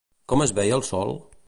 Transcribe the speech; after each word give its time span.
Com 0.33 0.43
es 0.45 0.53
veia 0.61 0.79
el 0.81 0.85
sol? 0.89 1.15